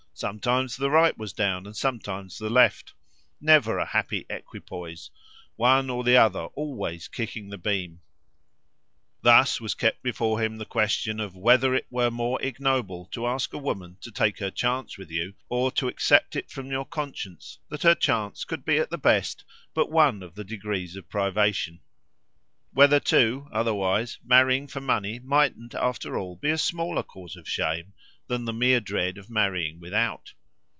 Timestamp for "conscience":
16.85-17.57